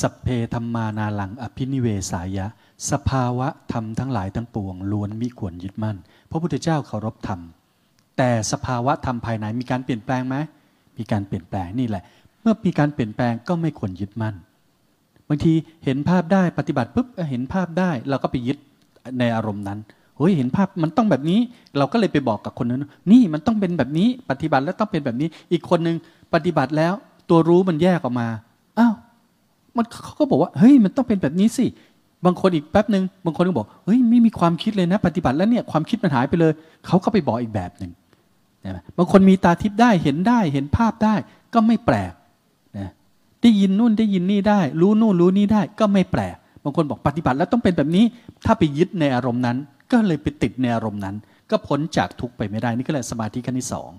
[0.00, 2.46] สัพเพธรรมานาลังอภินิเวสายะ
[2.90, 5.96] สภาวะธรรมทั้งหลายทั้งปวงล้วนมิควรยึดมั่น
[6.30, 7.40] พระพุทธเจ้าเคารพธรรม
[8.16, 10.36] แต่สภาวะธรรมภายในมีการเปลี่ยนแปลงไหม
[10.98, 12.02] มีการเปลี่ยนแปลงนี่แหละ
[12.42, 14.34] เมื่อมีการเปลี่ยนแปลงก็ไม่ควรยึดมั่น
[15.28, 15.52] บางที
[15.84, 18.58] เห็นภาพได้ปฏิบัติปุ๊บเห็นภาพได้เราก็ไปยึด
[19.18, 19.78] ในอารมณ์นั้น
[20.16, 21.40] เฮ้ยเห็นภาพมันต้องแบบนี้
[21.78, 25.96] เราก็เลยไปบอกกับคนนั้น นี่มันต้องเป็นแบบนี้ ปฏิบัติแล้วต้องเป็นแบบนี้ อีกคนหนึ่ง
[26.34, 26.92] ปฏิบัติแล้ว
[27.28, 28.28] ตัวรู้มันแยกออกมา
[28.78, 28.94] อ้าว
[29.78, 31.66] มันเขาก็บอกว่าเฮ้ยมันต้องเป็นแบบนี้สิ
[32.24, 36.52] บางคนอีกแป๊บหนึ่งบางคนก็บอกเฮ้ยไม่มีความคิดเลยนะ ปฏิบัติแล้วเนี่ยความคิดมันหายไปเลย
[36.86, 37.90] เขาก็ไปบอกอีกแบบหนึ่ง
[38.64, 41.14] นะบางคนมีตาทิพย์ได้เห็นได้เห็นภาพได้
[41.54, 42.12] ก็ไม่แปลก
[42.78, 42.90] นะ
[43.42, 48.04] ได้ยินนู่นได้ยินนี่ได้ รู้นู่นรู้นี่ได้ ก็ไม่แปลกบางคนบอกปฏิบัติแล้วต้องเป็นแบบนี้
[48.44, 49.56] ถ้าไปยึดในอารมณ์นั้น
[49.92, 51.16] ก็เลยไปติดในอารมณ์นั้น
[51.50, 53.90] ก็พ้นจากทุกไปไม่ได้นี่ก็เลยสมาธิขั้นที่สอง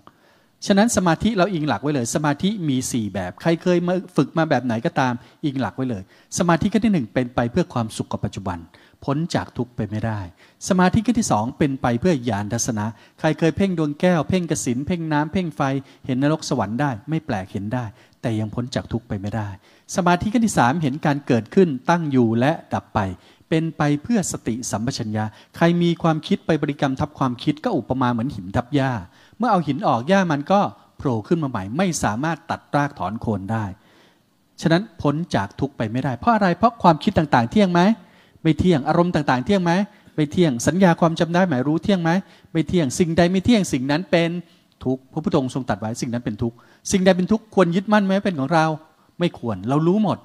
[0.65, 5.13] ฉะนั้นสมาธิเราอิงหลักไว้เลย สมาธิมี 4 แบบ ใครเคยมาฝึกมาแบบไหนก็ตาม
[5.45, 6.03] อิงหลักไว้เลย
[6.37, 8.57] สมาธิขั้นที่หนึ่งเป็นไปเพื่อความสุขกับปัจจุบัน
[9.05, 10.19] พ้นจากทุกข์ไปไม่ได้
[10.67, 12.85] สมาธิขั้นที่สองเป็นไปเพื่อญาณทัศนะ
[13.19, 15.61] ใครเคยเพ่งดวงแก้ว เพ่งกสินเพ่งน้ำเพ่งไฟ
[16.05, 17.85] เห็นนรกสวรรค์ได้ ไม่แปลกเห็นได้
[18.21, 19.49] แต่ยังพ้นจากทุกข์ไปไม่ได้
[19.95, 22.99] สมาธิขั้นที่สามเห็นการเกิดขึ้นตั้งอยู่และดับไป
[23.49, 28.91] เป็นไปเพื่อสติสัมปชัญญะ ใครมีความคิดไปบริกรรมทับความคิดก็อุปมาเหมือนหินทับหญ้า
[29.39, 30.61] เมื่อเอาหินออกหญ้ามันก็
[30.97, 33.65] โผล่ขึ้นมาใหม่ ไม่สามารถตัดรากถอนโคนได้
[34.61, 37.81] ฉะนั้นพ้นจากทุกไปไม่ได้ เพราะอะไร เพราะความคิดต่างๆ เที่ยงไหม
[38.43, 39.71] ไม่เที่ยง อารมณ์ต่างๆ เที่ยงไหม
[40.15, 42.11] ไม่เที่ยง สัญญาความจำได้หมายรู้เที่ยงไหม
[42.51, 44.29] ไม่เที่ยง สิ่งใดไม่เที่ยง สิ่งนั้นเป็น
[44.83, 46.55] ทุกข์ พระพุทธองค์ทรงตัดไว้ สิ่งนั้นเป็นทุกข์
[46.91, 48.65] สิ่งใดเป็นทุกข์ควรยึดมั่นไหมเป็นของเรา
[49.19, 50.17] ไม่ควร เรารู้หมด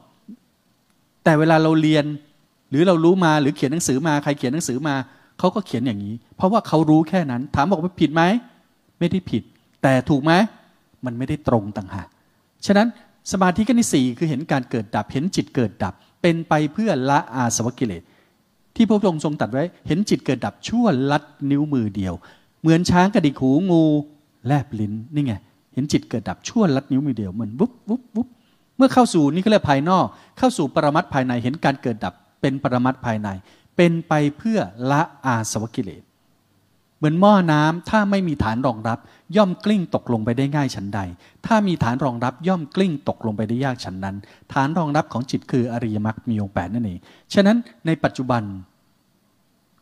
[1.24, 2.04] แต่เวลาเราเรียน
[2.70, 4.94] หรือเรารู้มา หรือเขียนหนังสือมา ใครเขียนหนังสือมา
[5.38, 8.22] เขาก็เขียนอย่างนี้ เพราะว่าเขารู้แค่นั้น ถามบอกว่าผิดไหม
[8.98, 9.42] ไม่ได้ผิด
[9.82, 10.32] แต่ถูกไหม
[11.04, 12.08] มันไม่ได้ตรงต่างหาก
[12.66, 12.88] ฉะนั้น
[13.32, 18.02] สมาธิขั้นที่สี่คือเห็นการเกิดดับ เห็นจิตเกิดดับ เป็นไปเพื่อละอาสวกิเลส
[18.76, 22.14] ที่พระองค์ทรงตัดไว้ เห็นจิตเกิดดับชั่วลัดนิ้วมือเดียว
[22.60, 23.82] เหมือนช้างกระดิกหูงู
[24.46, 25.34] แลบลิ้นนี่ไง
[25.74, 28.28] เห็นจิตเกิดดับชั่วลัดนิ้วมือเดียวเหมือนวุบวุบวุบ
[28.76, 30.06] เมื่อเข้าสู่นี่ก็เรียกภายนอก
[30.38, 33.28] เข้าสู่ปรมัตภายในเห็นการเกิดดับเป็นปรมัตภายใน
[33.76, 34.58] เป็นไปเพื่อ
[34.90, 36.02] ละอาสวกิเลส
[37.04, 38.98] มือนหม้อน้ำถ้าไม่มีฐานรองรับ
[39.36, 41.00] ย่อมกลิ้งตกลงไปได้ง่ายฉันใด
[41.46, 44.16] ถ้ามีฐานรองรับย่อมกลิ้งตกลงไปได้ยากฉันนั้น
[44.52, 46.98] ฐานรองรับของจิตคืออริยมรรคมีองค์แปดนั่นเอง
[47.34, 47.56] ฉะนั้น
[47.86, 48.42] ในปัจจุบัน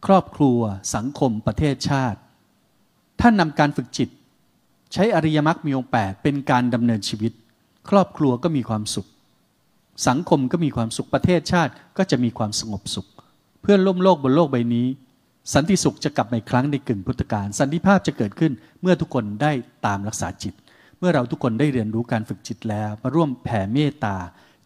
[0.06, 0.58] ครอบครัว
[0.94, 2.18] สังคมประเทศชาติ
[3.20, 4.08] ท่านนำการฝึกจิต
[4.92, 7.32] ใช้อริยมรรคมีองค์แปดเป็นการดำเนินชีวิต
[7.90, 9.08] ครอบครัวก็มีความสุข
[10.08, 13.06] สังคมก็มีความสุขประเทศชาติก็จะมีความสงบสุข
[13.62, 14.86] เพื่อนร่วมโลกบนโลกใบนี้
[15.54, 19.52] สันติสุขจะกลับมาอีกครั้งในกึ่งพุทธกาลสันติภาพจะเกิดขึ้นเมื่อทุกคนได้
[19.86, 20.54] ตามรักษาจิต
[20.98, 24.16] เมื่อเราทุกคนได้เรียนรู้การฝึกจิตแล้ว มาร่วมแผ่เมตตา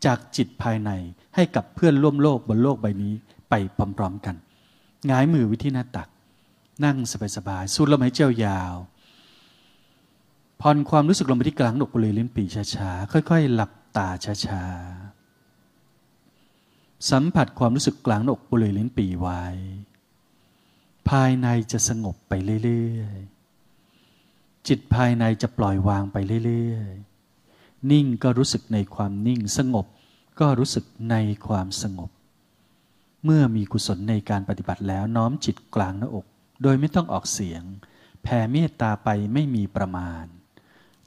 [0.04, 0.90] จากจิตภายใน
[1.34, 3.14] ให้กับเพื่อนร่วมโลกบนโลกใบนี้
[3.50, 3.54] ไป
[3.98, 4.36] พร้อมๆกัน
[5.10, 6.08] งายมือวิธีหน้าตัก
[6.84, 6.96] นั่ง
[7.36, 8.74] สบายๆสูดลมหายใจยาว
[10.60, 19.42] ผ่อนความรู้สึกลงไปที่กลางหนกบริเวณลิ้นปีช้าๆค่อย ๆ หลับตาช้าๆสัมผัสความรู้สึกกลางหนกบริเวณลิ้นปีไว้
[21.10, 22.32] ภายในจะสงบไป
[22.64, 29.86] เรื่อยๆ จิตภายในจะปล่อยวางไปเรื่อยๆ นิ่งก็รู้สึกในความนิ่ง สงบ
[30.40, 31.16] ก็รู้สึกใน
[31.46, 32.10] ความสงบ
[33.24, 36.26] เมื่อมีกุศลในการปฏิบัติแล้วน้อมจิตกลางหน้าอก
[36.62, 37.62] โดยไม่ต้องออกเสียง
[38.22, 40.24] แผ่เมตตาไปไม่มีประมาณ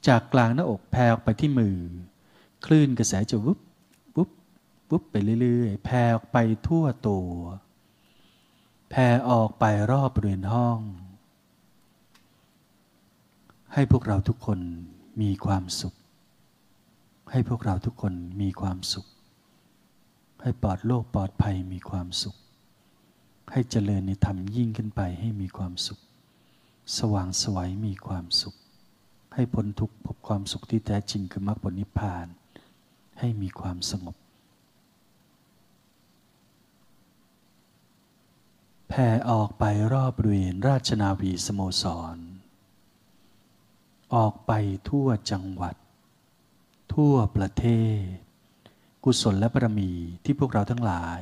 [0.07, 1.77] จากกลางหน้าอกแผ่ออกไปที่มือ
[2.65, 3.59] คลื่นกระแสจะวุบ
[4.15, 4.29] วุบ
[4.91, 7.29] วุบไปเรื่อยๆ แผ่ออกไปทั่วตัว
[8.89, 10.79] แผ่ออกไปรอบบริเวณห้อง
[13.73, 14.59] ให้พวกเราทุกคน
[15.21, 15.95] มีความสุข
[17.31, 19.07] ให้พวกเราทุกคนมีความสุข
[20.41, 22.35] ให้ปลอดโลกปลอดภัยมีความสุข
[23.51, 25.99] ให้เจริญในธรรมยิ่งขึ้นไปให้มีความสุข
[26.97, 28.55] สว่างสวัยมีความสุข
[29.33, 32.27] ให้พ้นทุกข์พบความสุขที่แท้จริงคือมรรคผลนิพพาน
[33.19, 34.17] ให้มีความสงบ
[38.89, 39.63] แผ่ออกไป
[39.93, 41.83] รอบบริเวณราชนาวีสโมส
[42.15, 42.17] ร
[44.15, 44.51] ออกไป
[44.89, 45.75] ทั่วจังหวัด
[46.93, 47.65] ทั่วประเท
[48.01, 48.03] ศ
[49.03, 49.91] กุศลและบารมี
[50.23, 51.19] ที่พวกเราทั้งหลาย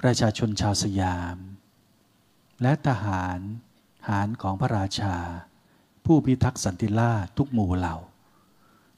[0.00, 1.36] ประชาชนชาวสยาม
[2.62, 3.38] และทหาร
[4.08, 5.16] หารของพระราชา
[6.04, 7.96] ผู้พิทักษ์สันติราชทุกหมู่เหล่า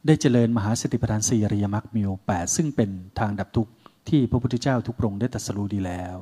[0.07, 3.73] ได้เจริญมหาสติปัฏฐานสี่อริยมรรคมีองค์แปดซึ่งเป็นทางดับทุกข์
[4.09, 6.17] ที่พระพุทธเจ้าทุกพระองค์ได้ตรัสรู้ดีแล้ว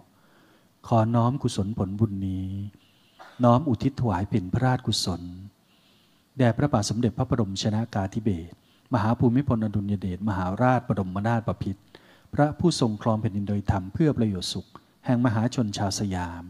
[0.86, 2.48] ขอน้อมกุศลผลบุญนี้
[3.44, 5.22] น้อมอุทิศถวายเป็นพระราชกุศล
[6.38, 8.54] แด่พระบาทสมเด็จพระบรมชนากาธิเบศร
[8.94, 11.82] มหาภูมิพลอดุลยเดชมหาราชบรมนาถบพิตร
[12.34, 14.69] พระผู้ทรงครองแผ่นดินโดยธรรมเพื่อประโยชน์สุข
[15.06, 16.44] แห่งมหาชนชาวสยาม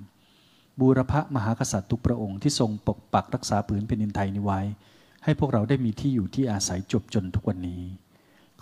[0.81, 4.61] บูรพมหากษัตริย์ทุกพระองค์ที่ทรงปกปักรักษาผืนแผ่นดินไทยนี้ไว้
[5.25, 7.83] ให้พวกเราได้มีที่อยู่ที่อาศัยจบจนทุกวันนี้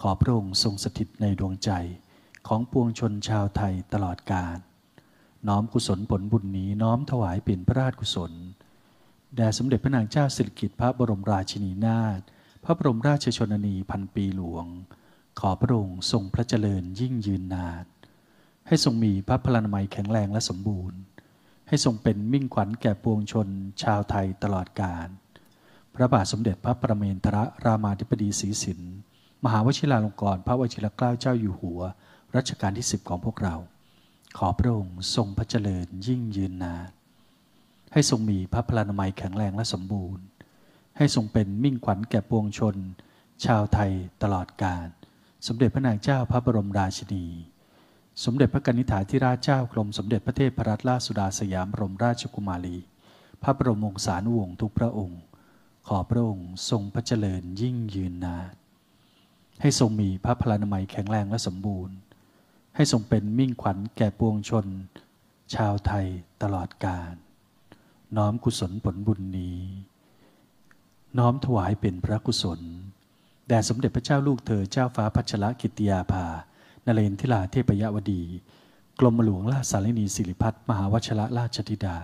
[0.00, 1.70] ขอพระองค์ทรงสถิตในดวงใจ
[2.48, 4.58] ของปวงชนชาวไทยตลอดกาล
[5.48, 8.32] น้อมกุศลผลบุญนี้น้อมถวายเป็นพระราชกุศล
[9.36, 12.20] แด่สมเด็จพระนางเจ้าสิริกิติ์พระบรมราชินีนาถ
[12.64, 14.66] พระบรมราชชนนีพันปีหลวง
[15.40, 17.84] ขอพระองค์ทรงพระเจริญยิ่งยืนนาน
[18.66, 20.98] ให้ทรงมีพระพลานามัยแข็งแรงและสมบูรณ์
[21.68, 23.48] ให้ทรงเป็นมิ่งขวัญแก่ปวงชน
[23.82, 25.08] ชาวไทยตลอดกาล
[25.94, 28.80] พระบาทสมเด็จพระประเมนทรรามาธิบดีศรีสิน
[29.44, 31.80] มหาวชิราลงกรณ์พระวชิรเกล้าเจ้าอยู่หัว
[32.36, 33.56] รัชกาลที่สิบของพวกเรา
[34.38, 36.88] ขอพระองค์ทรงพระเจริญยิ่งยืนนาน
[37.92, 40.24] ให้ทรงมีพระพลานามัยแข็งแรงและสมบูรณ์
[40.96, 42.76] ให้ทรงเป็นมิ่งขวัญแก่ปวงชน
[43.44, 43.92] ชาวไทย
[44.22, 44.88] ตลอดกาล
[45.46, 47.26] สมเด็จพระนางเจ้าพระบรมราชินี
[48.24, 52.76] สมเด็จพระกนิษฐาธิราชเจ้ากรมสมเด็จพระเทพรัตนราชสุดาสยามบรมราชกุมารี
[53.42, 55.20] พระบรมวงศานุวงศ์ทุกพระองค์
[55.88, 58.52] ขอพระองค์ทรงพระเจริญยิ่งยืนนาน
[59.60, 61.94] ให้ทรงมีพระพลานามัยแข็งแรงและสมบูรณ์
[62.76, 64.66] ให้ทรงเป็นมิ่งขวัญแก่ปวงชน
[65.54, 66.06] ชาวไทย
[66.42, 67.14] ตลอดกาล
[68.16, 69.60] น้อมกุศลผลบุญนี้
[71.18, 72.60] น้อมถวายเป็นพระกุศล
[73.48, 76.26] แด่สมเด็จพระเจ้าลูกเธอเจ้าฟ้าพัชรกิติยาภา
[76.86, 78.22] นเรนทิลาเทพยวดี
[78.98, 81.98] กรมหลวงราชสารินีสิริพัฒมหาวชระราชธิดา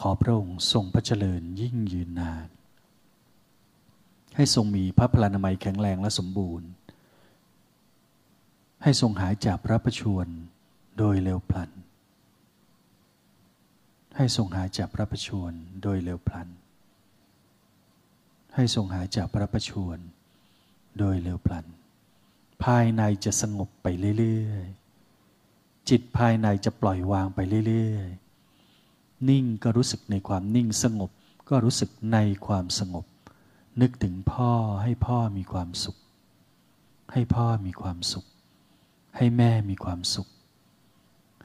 [0.00, 2.48] ขอพระองค์ทรงพระเจริญยิ่งยืนนาน
[4.36, 6.68] ให้ทรงมีพระพลานามัยแข็งแรงและสมบูรณ์
[8.86, 10.28] ให้ทรงหายจากพระประชวร
[10.98, 11.70] โดยเร็วพลัน
[14.16, 15.52] ให้ทรงหายจากพระประชวร
[15.82, 16.48] โดยเร็วพลัน
[18.54, 19.98] ให้ทรงหายจากพระประชวร
[20.98, 21.66] โดยเร็วพลัน
[22.64, 23.86] ภายในจะสงบไป
[24.18, 27.38] เรื่อยๆ จิตภายในจะปล่อยวางไป
[27.68, 31.10] เรื่อยๆ นิ่งก็รู้สึกในความนิ่งสงบ
[31.48, 33.06] ก็รู้สึกในความสงบ
[33.80, 34.52] นึกถึงพ่อ
[34.82, 35.96] ให้พ่อมีความสุข
[37.12, 38.26] ให้พ่อมีความสุข
[39.16, 40.28] ให้แม่มีความสุข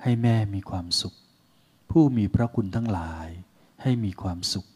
[0.01, 1.15] ให้แม่มีความสุข
[1.89, 3.27] ผู้มีพระคุณทั้งหลาย
[3.81, 4.67] ให้มีความสุข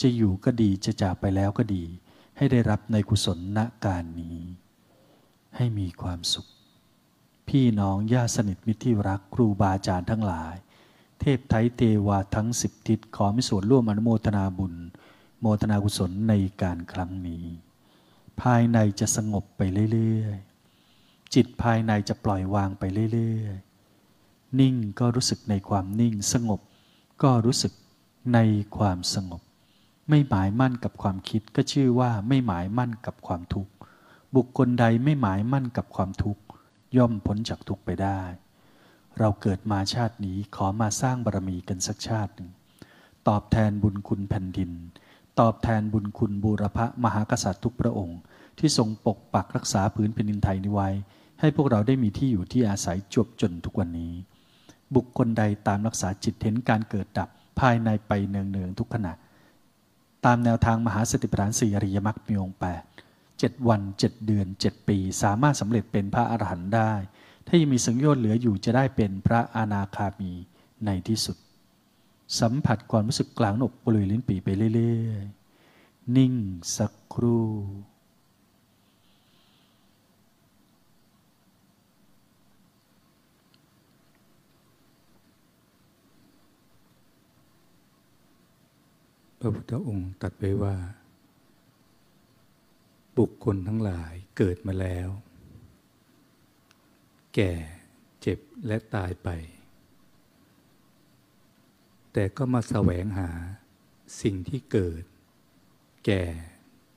[0.00, 1.84] จะอยู่ก็ดีจะจากไปแล้วก็ดี
[2.36, 4.38] ให้ได้รับในกุศลณการนี้
[5.56, 6.46] ให้มีความสุข
[7.48, 10.54] พี่น้องญาติสนิทมิตรที่รักครูบาอาจารย์ทั้งหลาย
[11.20, 14.74] เทพไทยเทวาทั้งสิบทิศขอมีส่วนร่วมอนุโมทนาบุญ
[15.40, 17.44] โมทนากุศลในการครั้งนี้
[18.40, 19.60] ภายในจะสงบไป
[19.92, 20.38] เรื่อย
[21.36, 26.60] จิตภายในจะปล่อยวางไปเรื่อยๆ นิ่งก็รู้สึกในความนิ่งสงบ
[27.22, 27.72] ก็รู้สึก
[28.34, 28.38] ใน
[28.76, 29.42] ความสงบ
[30.08, 33.72] ไม่หมายมั่นกับความคิดก็ชื่อว่าไม่หมายมั่นกับความทุกข์
[34.34, 36.42] บุคคลใดไม่หมายมั่นกับความทุกข์
[36.96, 38.20] ย่อมพ้นจากทุกข์ไปได้
[39.18, 42.50] เราเกิดมาชาตินี้ขอมาสร้างบารมีกันสักชาติหนึ่ง
[43.28, 44.70] ตอบแทนบุญคุณแผ่นดิน
[45.40, 48.20] ตอบแทนบุญคุณบูรพะมหากษัตริย์ทุกพระองค์
[48.58, 50.90] ที่ทรงปกปักรักษาพื้นแผ่นดินไทยนี้ไว้
[51.40, 54.14] ให้พวกเราได้มีที่อยู่ที่อาศัยจบจนทุกวันนี้
[54.94, 57.28] บุคคลใดตามรักษาจิตเห็นการเกิดดับ
[57.60, 59.12] ภายในไปเนืองๆทุกขณะ
[60.24, 62.82] ตามแนวทางมหาสติปัฏฐานสี่อริยมรรคมีองค์แปด
[63.38, 66.92] เจ็ดวันเจ็ดเดือนเจ็ดปี สามารถสำเร็จเป็นพระอรหันต์ได้
[67.46, 70.32] ถ้ายังมีสังโยชน์เหลืออยู่จะได้เป็นพระอนาคามี
[70.84, 71.36] ในที่สุด
[72.40, 76.34] สัมผัสความรู้สึกกลางอกบริเวณลิ้นปีไปเรื่อยๆ นิ่ง
[76.76, 77.46] สักครู่
[89.40, 90.76] พระพุทธองค์ตัดไว้ว่า
[93.18, 95.08] บุคคลทั้งหลายเกิดมาแล้ว
[97.34, 97.52] แก่
[98.20, 99.28] เจ็บและตายไป
[102.12, 103.30] แต่ก็มาแสวงหา
[104.22, 105.02] สิ่งที่เกิด
[106.06, 106.22] แก่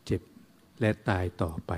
[0.05, 0.21] เจ็บ
[0.79, 1.73] และตายต่อไป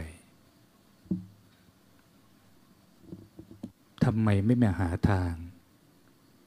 [4.03, 5.33] ทำไมไม่มาหาทาง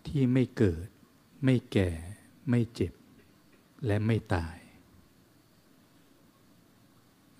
[0.07, 0.87] ที่ไม่เกิด
[1.45, 1.91] ไม่แก่
[2.51, 2.93] ไม่เจ็บ
[3.87, 4.57] และไม่ตาย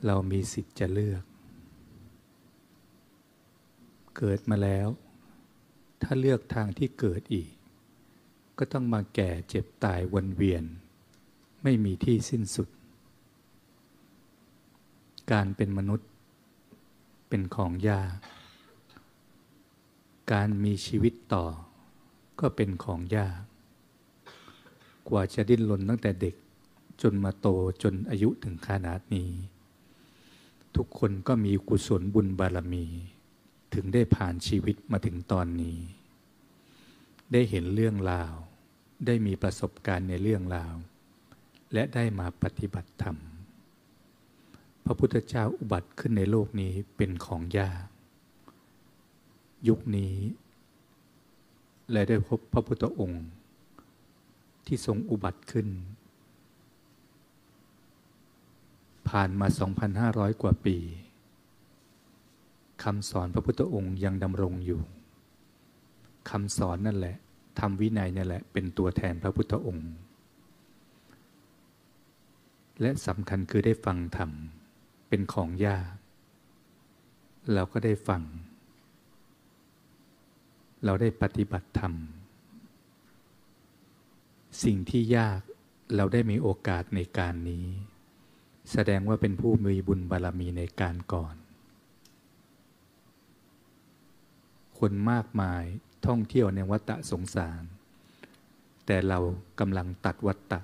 [0.07, 1.25] เรามีสิทธิ์จะเลือก
[4.17, 4.89] เกิดมาแล้ว
[6.03, 7.51] ถ้าเลือกทางที่เกิดอีก
[8.59, 10.65] ก็ต้องมาแก่เจ็บตายวนเวียน
[11.63, 12.69] ไม่มีที่สิ้นสุด
[15.33, 16.09] การเป็นมนุษย์
[17.29, 18.13] เป็นของยาก
[20.33, 21.47] การมีชีวิตต่อ
[22.41, 23.41] ก็เป็นของยาก
[25.09, 26.35] กว่าจะดิ้นรนตั้งแต่เด็ก
[27.03, 27.49] จนมาโต
[27.83, 29.31] จนอายุถึงขนาดนี้
[30.77, 32.85] ทุกคนก็มีกุศลบุญบารมี
[33.75, 35.79] ถึงได้ผ่านชีวิตมาถึงตอนนี้
[37.33, 38.33] ได้เห็นเรื่องราว
[39.07, 40.75] ได้มีประสบการณ์ในเรื่องราว
[41.73, 43.17] และได้มาปฏิบัติธรรม
[44.85, 47.87] พระพุทธเจ้าอุบัติขึ้นในโลกนี้เป็นของยาก
[49.69, 50.15] ยุคนี้
[51.93, 53.25] และได้พบพระพุทธองค์
[54.67, 55.69] ที่ทรงอุบัติขึ้น
[59.09, 59.47] ผ่านมา
[59.95, 60.77] 2,500 กว่าปี
[62.85, 64.81] คำสอนพระพุทธองค์ยังดำรงอยู่
[66.31, 67.17] คำสอนนั่นแหละ
[67.59, 69.91] ทำวินัยนั่นแหละเป็นตัวแทนพระพุทธองค์
[72.81, 74.31] และสำคัญคือได้ฟังธรรม
[75.09, 75.87] เป็นของยาก
[77.53, 78.23] เราก็ได้ฟัง
[80.85, 81.93] เราได้ปฏิบัติธรรม
[84.63, 85.41] สิ่งที่ยาก
[85.95, 87.67] เราได้มีโอกาสในการนี้
[88.73, 91.37] แสดงว่าเป็นผู้มีบุญบารรมีในการก่อน
[94.79, 95.65] คนมากมาย
[96.07, 97.63] ท่องเที่ยวในวัฏสงสาร
[98.87, 99.19] แต่เรา
[99.61, 100.61] กำลังตัดวัฏะ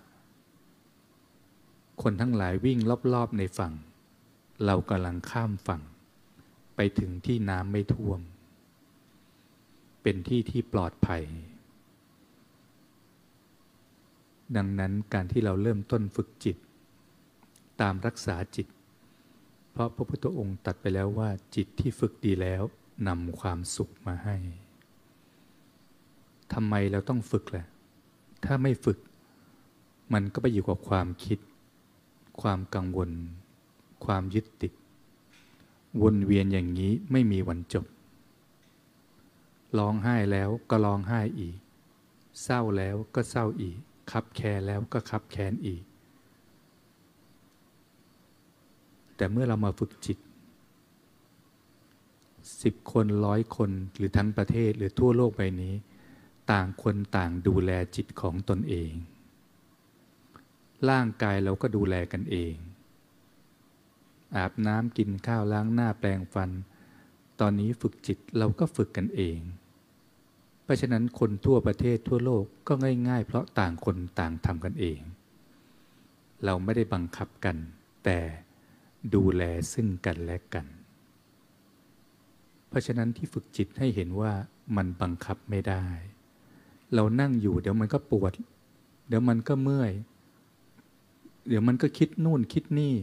[2.02, 2.78] คนทั้งหลายวิ่ง
[3.12, 3.74] รอบๆในฝั่ง
[4.64, 5.82] เรากำลังข้ามฝั่ง
[6.76, 8.20] ไปถึงที่น้ำไม่ท่วม
[10.02, 11.24] เป็นที่ที่ปลอดภัย
[14.56, 16.56] ดังนั้นการที่เราเริ่มต้นฝึกจิต
[17.80, 18.66] ตามรักษาจิต
[19.72, 22.62] เพราะพระพุทธองค์ตัดไปแล้วว่าจิตที่ฝึกดีแล้ว
[23.08, 24.36] นำความสุขมาให้
[26.52, 27.66] ทำไมเราต้องฝึกแหละ
[28.44, 28.98] ถ้าไม่ฝึก
[30.12, 31.38] มันก็ไปอยู่กับความคิด
[32.42, 33.10] ความกังวล
[34.04, 34.72] ความยึดติด
[36.02, 37.86] วนเวียนอย่างนี้ไม่มีวันจบ
[39.78, 41.56] ร้องไห้แล้วก็ร้องไห้อีก
[42.42, 43.78] เศร้าแล้วก็เศร้าอีก
[44.10, 45.82] คับแคร์แล้วก็คับแค้นอีก
[49.16, 50.18] แต่เมื่อเรามาฝึกจิต
[52.62, 55.74] สิบคนร้อยคนหรือทั้งประเทศหรือทั่วโลกใบนี้
[56.50, 58.92] ต่างคนต่างดูแลจิตของตนเอง
[60.90, 62.54] ร่างกายเราก็ดูแลกันเอง
[64.36, 66.50] อาบน้ำกินข้าวล้างหน้าแปลงฟัน
[67.40, 69.38] ตอนนี้ฝึกจิตเราก็ฝึกกันเอง
[70.70, 72.72] ราะฉะนั้นคนทั่วประเทศทั่วโลกก็
[73.08, 75.00] ง่าย ๆ เพราะต่างคนต่างทำกันเอง
[76.44, 77.56] เราไม่ได้บังคับกัน
[78.04, 78.18] แต่
[79.14, 80.66] ดูแลซึ่งกันและกัน
[82.68, 84.32] เพราะฉะนั้นที่ฝึกจิตให้เห็นว่า
[84.76, 85.84] มันบังคับไม่ได้
[86.94, 88.32] เรานั่งอยู่เดี๋ยวมันก็ปวด
[89.08, 89.92] เดี๋ยวมันก็เมื่อย
[91.48, 92.94] เดี๋ยวมันก็คิดนู่นคิดนี่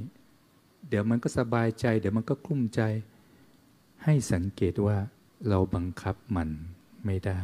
[0.89, 2.81] เดี๋ยวมันก็สบายใจ เดี๋ยวมันก็กลุ้มใจ
[4.03, 4.97] ให้สังเกตว่า
[5.47, 6.50] เราบังคับมัน
[7.07, 7.43] ไม่ได้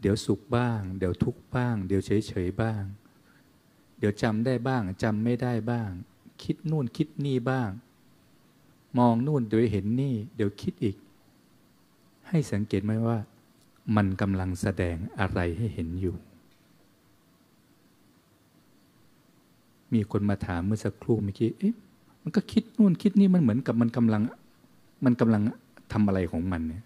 [0.00, 2.82] เดี๋ยวสุขบ้าง เดี๋ยวทุกข์บ้าง เดี๋ยวเฉยเฉยบ้าง
[3.98, 5.90] เดี๋ยวจำได้บ้างจำไม่ได้บ้าง
[6.42, 7.70] คิดนู่นคิดนี่บ้าง
[8.98, 10.96] มองนู่นเดี๋ยวเห็นนี่ เดี๋ยวคิดอีก
[12.28, 13.18] ให้สังเกตไหมว่า
[13.96, 16.16] มันกำลังแสดงอะไรให้เห็นอยู่
[19.92, 21.74] มีคนมาถามเมื่อสักครู่เมื่อกี้เอ๊ะ
[22.22, 24.22] มันก็คิดนู่นคิดนี่มันเหมือนกับมันกำลัง
[25.04, 25.42] มันกำลัง
[25.92, 26.82] ทำอะไรของมันเนี่ย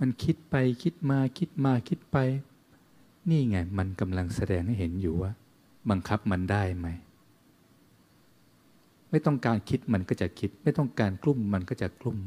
[0.00, 2.16] มันคิดไปคิดมาคิดมาคิดไป
[3.30, 5.32] นี่ไง มันกำลังแสดงให้เห็นอยู่ว่า
[5.90, 6.88] บังคับมันได้ไหม
[9.10, 12.18] ไม่ต้องการคิดมันก็จะคิด ไม่ต้องการกลุ่มมันก็จะกลุ่ม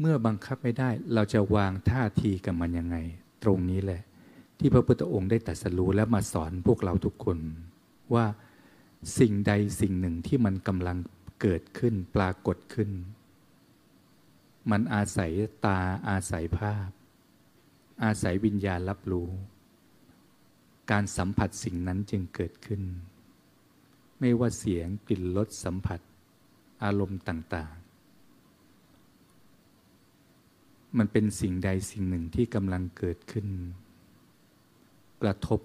[0.00, 2.96] เมื่อบังคับไม่ได้ เราจะวางท่าทีกับมันยังไง
[3.42, 4.02] ตรงนี้แหละ
[4.58, 7.38] ที่พระพุทธองค์ได้ตรัสรู้และมาสอนพวกเราทุกคน
[8.14, 8.26] ว่า
[9.18, 10.96] สิ่งใดสิ่งหนึ่งที่มันกำลัง
[11.40, 12.90] เกิดขึ้นปรากฏขึ้น
[14.70, 15.32] มันอาศัย
[15.66, 16.88] ตาอาศัยภาพ
[18.04, 19.28] อาศัยวิญญาณรับรู้
[20.90, 22.82] การสัมผัสสิ่งนั้นจึงเกิดขึ้น
[24.20, 26.00] ไม่ว่าเสียงกลิ่นรสสัมผัส
[26.84, 27.80] อารมณ์ต่างๆ
[30.98, 33.46] มันเป็นสิ่งใดสิ่งหนึ่งที่กำลังเกิดขึ้น
[35.22, 35.60] กระทบ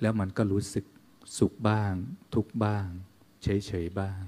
[0.00, 0.84] แล้วมันก็รู้สึก
[1.38, 1.92] สุขบ้าง
[2.34, 2.86] ทุกบ้าง
[3.42, 4.20] เฉยๆบ้าง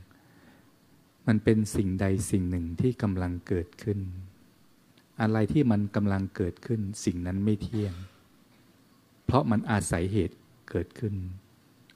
[1.27, 3.99] มันเป็นสิ่งใดสิ่งหนึ่งที่กำลังเกิดขึ้น
[5.21, 7.95] อะไรที่มันกำลังเกิดขึ้น สิ่งนั้นไม่เที่ยง
[9.25, 10.37] เพราะมันอาศัยเหตุ
[10.71, 11.15] เกิดขึ้น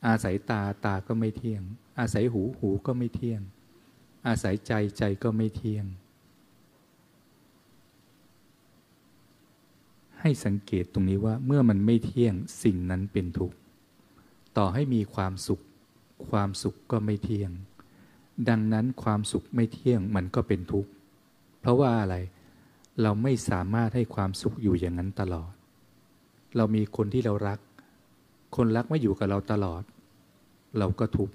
[0.07, 1.63] อาศัยตาตาก็ไม่เที่ยง
[1.99, 3.41] อาศัยหูหูก็ไม่เที่ยง
[4.27, 5.85] อาศัยใจใจก็ไม่เที่ยง
[10.21, 13.57] ให้สังเกตตรงนี้ว่าเมื่อมันไม่เที่ยงสิ่งนั้นเป็นทุกข์
[14.57, 15.61] ต่อให้มีความสุข
[16.29, 17.51] ความสุขก็ไม่เที่ยง
[18.49, 20.91] ดังนั้นความสุขไม่เที่ยงมันก็เป็นทุกข์
[21.61, 22.17] เพราะว่าอะไร
[23.03, 25.53] เราไม่สามารถให้ความสุขอยู่อย่างนั้นตลอด
[26.57, 27.59] เรามีคนที่เรารัก
[28.57, 29.83] คนรักไม่อยู่กับเราตลอด
[30.79, 31.35] เราก็ทุกข์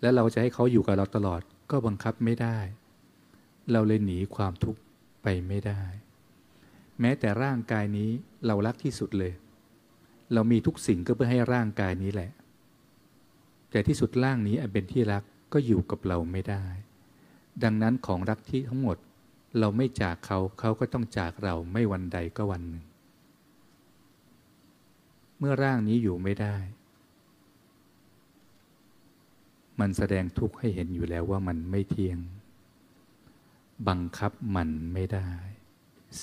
[0.00, 1.40] และเราจะให้เขาอยู่กับเราตลอด
[1.70, 2.58] ก็บังคับไม่ได้
[3.72, 4.80] เราเลยหนีความทุกข์
[5.22, 5.82] ไปไม่ได้
[7.00, 8.10] แม้แต่ร่างกายนี้
[8.46, 9.32] เรารักที่สุดเลย
[10.32, 12.30] เรามีทุกสิ่งก็เพื่อให้ร่างกายนี้แหละ
[13.70, 15.22] แต่ที่สุดร่างนี้อันเป็นที่รัก
[15.58, 16.64] ก็อยู่กับเราไม่ได้
[17.62, 18.96] ดังนั้นของรักที่ทั้งหมด
[19.58, 22.84] เราไม่จากเขาเขาก็ต้องจากเราไม่วันใดก็วันหนึ่ง
[25.38, 26.56] เมื่อร่างนี้อยู่ไม่ได้
[29.80, 32.18] มันแสดงทุกข์ให้เห็นอยู่แล้วว่ามันไม่เที่ยง
[33.88, 35.30] บังคับมันไม่ได้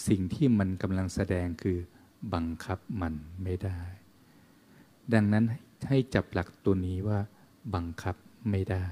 [0.07, 1.77] สิ่งที่มันกำลังแสดงคือ
[2.33, 3.13] บังคับมัน
[3.43, 3.79] ไม่ได้
[5.13, 5.45] ดังนั้น
[5.89, 7.19] ให้จับหลักตัวนี้ว่า
[7.75, 8.15] บังคับ
[8.51, 8.87] ไม่ได้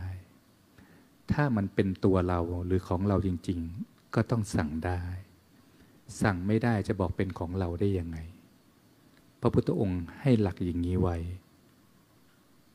[1.33, 5.01] ถ้ามันเป็นตัวเราหรือของเราจริง ๆ ก็ต้องสั่งได้
[6.21, 8.17] สั่งไม่ได้จะบอกเป็นของเราได้ยังไง
[9.41, 11.17] พระพุทธองค์ให้หลักอย่างนี้ไว้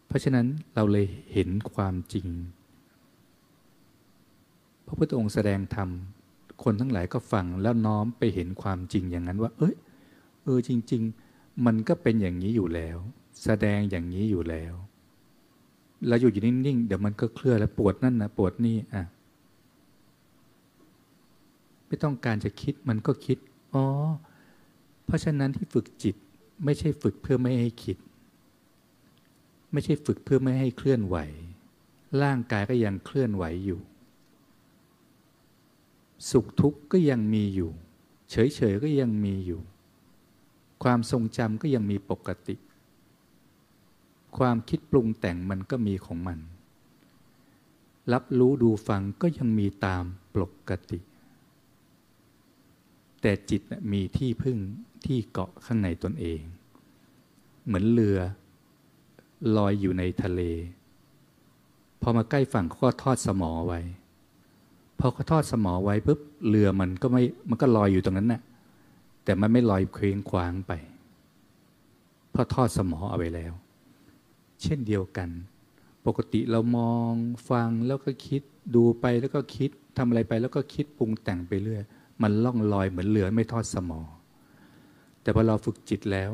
[0.06, 2.26] เพราะฉะนั้นเราเลยเห็นความจริง
[4.86, 5.88] พระพุทธองค์แสดงธรรม
[6.62, 9.76] คนทั้งหลายก็ฟังแล้วน้อมไปเห็นความจริงอย่างนั้นว่า เอ้ย
[10.42, 12.98] เออจริง ๆ มันก็เป็นอย่างนี้อยู่แล้ว
[13.44, 14.74] แสดงอย่างนี้อยู่แล้ว
[16.08, 19.02] เราอยู่อยู่นิ่งๆ เดี๋ยวมันก็เคลื่อนแล้วปวดนั่นนะปวดนี่อะ
[21.86, 23.38] ไม่ต้องการจะคิดมันก็คิด
[23.74, 23.84] อ๋อ
[25.04, 26.16] เพราะฉะนั้นที่ฝึกจิต
[26.64, 27.96] ไม่ใช่ฝึกเพื่อไม่ให้คิด
[29.72, 31.16] ไม่ใช่ฝึกเพื่อไม่ให้เคลื่อนไหว
[32.22, 33.80] ร่างกายก็ยังเคลื่อนไหวอยู่
[36.30, 37.70] สุขทุกข์ก็ยังมีอยู่
[38.30, 39.60] เฉยๆก็ยังมีอยู่
[40.82, 42.54] ความทรงจำก็ยังมีปกติ
[44.38, 46.38] ความคิดปรุงแต่งมันก็มีของมัน
[48.12, 50.36] รับรู้ดูฟังก็ยังมีตามป
[50.68, 50.98] กติ
[53.20, 53.60] แต่จิต
[53.92, 54.58] มีที่พึ่ง
[55.06, 56.40] ที่เกาะข้างในตนเอง
[57.64, 58.18] เหมือนเรือ
[59.56, 60.40] ลอยอยู่ในทะเล
[62.00, 63.80] พอมาใกล้ฝั่งเขาก็ทอดสมอไว้
[64.98, 68.42] พอเขาทอดสมอไว้ปุ๊บเรือมันก็ไม่มันก็ลอยอยู่ตรงนั้นนะ่ะ
[69.24, 70.72] แต่มันไม่ลอยเคว้งคว้างไป
[72.30, 73.52] เพราะทอดสมอเอาไว้แล้ว
[74.62, 75.30] เช่นเดียวกัน
[76.06, 77.12] ปกติเรามอง
[77.50, 78.42] ฟังแล้วก็คิด
[78.74, 81.82] ดูไปแล้วก็คิดทำอะไรไปแล้วก็คิดปรุงแต่งไปเรื่อย
[82.22, 84.00] มันล่องลอยเหมือนเรือไม่ทอดสมอ
[85.22, 86.30] แต่พอเราฝึกจิตแล้ว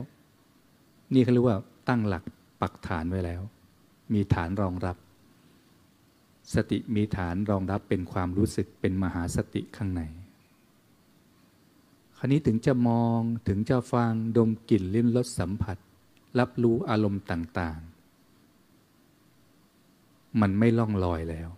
[1.14, 1.58] นี่เขาเรียกว่า
[1.88, 2.24] ตั้งหลัก
[2.60, 3.42] ปักฐานไว้แล้ว
[4.12, 4.96] มีฐานรองรับ
[6.54, 10.02] สติมีฐานรองรับเป็นความรู้สึกเป็นมหาสติข้างใน
[12.16, 15.76] คราวนี้ถึงจะมองถึงจะฟังดมกลิ่นลิ้มรสสัมผัส
[16.38, 17.78] รับรู้อารมณ์ต่าง
[20.40, 21.48] มันไม่ล่องลอยแล้ว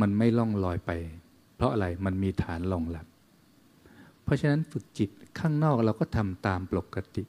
[0.00, 0.90] มันไม่ล่องลอยไป
[1.54, 3.06] เพราะอะไรมันมีฐานรองรับ
[4.24, 7.24] เพราะฉะนั้นฝึกจิตข้างนอกเราก็ทำตามปกติ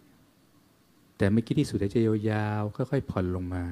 [1.18, 3.64] แต่ไม่คิดที่สุดจะยาวๆค่อยๆผ่อนลงมา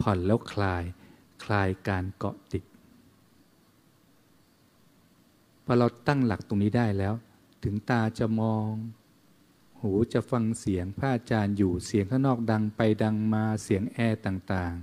[0.00, 0.82] ผ่อนแล้วคลาย
[1.44, 2.64] คลายการเกาะติด
[5.64, 7.14] พอเราตั้งหลักตรงนี้ได้แล้ว
[7.64, 8.64] ถึงตาจะมอง
[9.80, 14.74] หูจะฟังเสียงพระอาจารย์อยู่เสียงข้างนอกดังไปดังมาเสียงแอร์ต่าง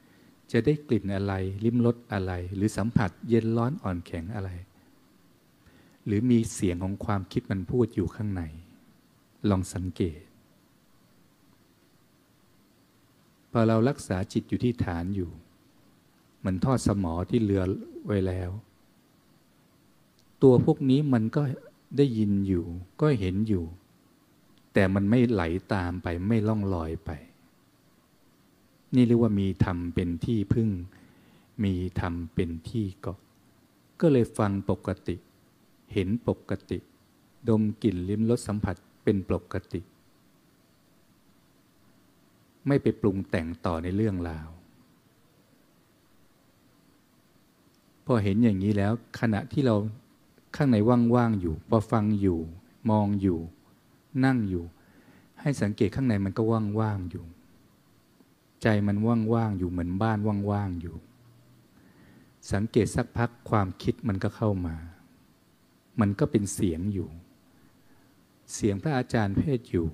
[0.00, 4.50] ๆ จะได้กลิ่นอะไร ลิ้มรสอะไร หรือสัมผัสเย็นร้อนอ่อนแข็งอะไร
[6.06, 8.42] หรือมีเสียงของความคิดมันพูดอยู่ข้างใน
[9.48, 10.20] ลองสังเกต
[13.50, 15.30] พอเรารักษาจิตอยู่ที่ฐานอยู่
[16.38, 17.62] เหมือนทอดสมอที่เรือ
[18.06, 18.50] ไว้แล้ว
[20.42, 21.42] ตัวพวกนี้มันก็
[21.96, 22.64] ได้ยินอยู่
[23.00, 23.64] ก็เห็นอยู่
[24.74, 27.10] แต่มันไม่ไหลตามไปไม่ล่องลอยไป
[28.94, 30.68] นี่เรียกว่ามีธรรมเป็นที่พึ่ง
[31.64, 33.18] มีธรรมเป็นที่เกาะ
[34.00, 35.16] ก็เลยฟังปกติ
[35.92, 36.78] เห็นปกติ
[37.48, 39.80] ดมกลิ่นลิ้มรสสัมผัสเป็นปกติ
[42.66, 44.48] ไม่ไปปรุงแต่งต่อในเรื่องราว
[48.04, 49.76] พอเห็นอย่างนี้แล้วขณะที่เรา
[50.56, 52.38] ข้างในว่างๆอยู่ พอฟังอยู่
[52.90, 53.38] มองอยู่
[54.24, 54.64] นั่งอยู่
[55.40, 56.42] ให้สังเกตข้างในมันก็
[56.80, 57.24] ว่างๆอยู่
[58.62, 60.18] ใจมันว่างๆอยู่เหมือนบ้าน
[60.50, 60.96] ว่างๆอยู่
[62.52, 64.76] สังเกตสักพักความคิดมันก็เข้ามา
[66.00, 67.08] มันก็เป็นเสียงอยู่
[68.54, 69.86] เสียงพระอาจารย์เพศอยู่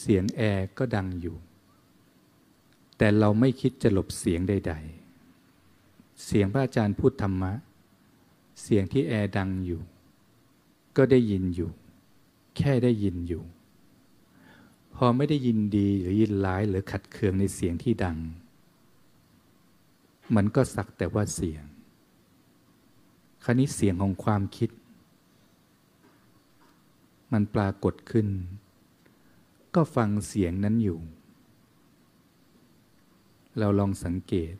[0.00, 1.36] เสียงแอร์ก็ดังอยู่
[2.98, 4.74] แต่เราไม่คิดจะหลบเสียงใด
[5.48, 7.52] ๆ เสียงพระอาจารย์พูดธรรมะ
[8.62, 9.80] เสียงที่แอร์ดังอยู่
[10.96, 11.70] ก็ได้ยินอยู่
[12.56, 13.42] แค่ได้ยินอยู่
[14.94, 18.18] พอไม่ได้ยินดีหรือยินร้ายหรือขัดเคืองในเสียงที่ดัง
[20.34, 21.62] มันก็สักแต่ว่าเสียง
[23.44, 24.70] คราวนี้เสียงของความคิด
[27.32, 28.28] มันปรากฏขึ้น
[29.74, 30.98] ก็ฟังเสียงนั้นอยู่
[33.58, 34.54] เราลองสังเกต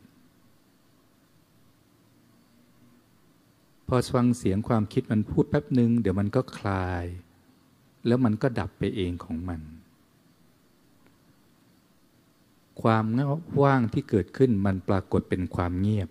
[3.87, 7.04] พอฟังเสียงความคิดมันพูดแป๊บหนึ่งเดี๋ยวมันก็คลาย
[8.07, 9.61] แล้วมันก็ดับไปเองของมัน
[12.83, 13.05] ความ
[13.62, 16.09] ว่างที่เกิดขึ้นมันปรากฏเป็นความเงียบ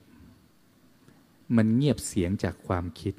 [1.55, 3.13] มันเงียบเสียงจากความคิด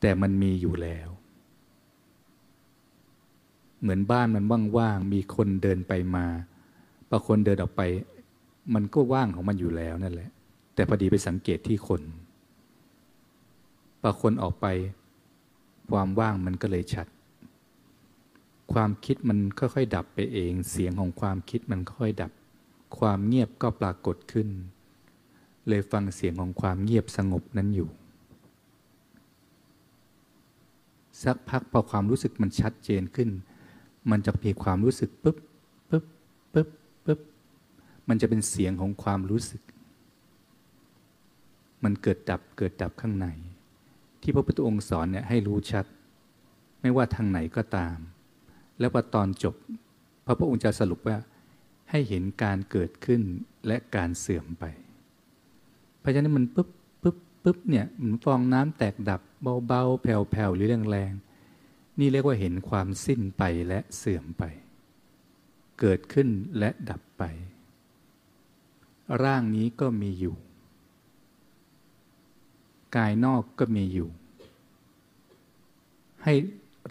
[0.00, 1.08] แต่มันมีอยู่แล้ว
[3.80, 4.44] เหมือนบ้านมัน
[4.78, 6.26] ว่างๆมีคนเดินไปมา
[7.08, 7.82] พอคนเดินออกไป
[8.74, 10.30] มันก็ว่างของมันอยู่แล้วนั่นแหละ
[10.74, 12.02] แต่พอดีไปสังเกตที่คน
[14.00, 14.66] พอคนออกไป
[15.90, 17.06] ความว่างมันก็เลยชัด
[18.74, 22.32] ความคิดมันค่อยๆดับไปเอง เสียงของความคิดมันค่อยดับ
[22.98, 24.48] ความเงียบก็ปรากฏขึ้น
[25.68, 27.88] เลยฟังเสียงของความเงียบสงบนั้นอยู่
[31.22, 33.30] สักพักพอความรู้สึกมันชัดเจนขึ้น
[34.10, 35.36] มันจะมีความรู้สึกปุ๊บ
[35.90, 36.04] ปุ๊บ
[36.52, 36.68] ปุ๊บ
[37.04, 37.20] ปุ๊บ
[38.08, 39.62] มันจะเป็นเสียงของความรู้สึก
[41.84, 43.26] มันเกิดดับเกิดดับข้างใน
[44.20, 45.86] ที่พระพุทธองค์สอนเนี่ยให้รู้ชัด
[46.80, 47.96] ไม่ว่าทางไหนก็ตาม
[48.78, 49.54] แล้วพอตอนจบ
[50.26, 51.16] พระพุทธองค์จะสรุปว่า
[51.90, 53.22] ให้เห็นการเกิดขึ้น
[53.66, 54.64] และการเสื่อมไป
[56.00, 56.68] เพราะฉะนั้นมันปุ๊บ
[57.02, 59.20] ปุ๊บปุ๊บเนี่ยมันฟองน้ำแตกดับ
[59.66, 64.42] เบาๆแผ่วๆหรือแรงๆนี่เรียกว่าเห็นความสิ้นไปและเสื่อมไป
[65.80, 67.22] เกิดขึ้นและดับไป
[69.22, 70.34] ร่างนี้ก็มีอยู่
[72.96, 74.08] กายนอกก็มีอยู่
[76.24, 76.34] ให้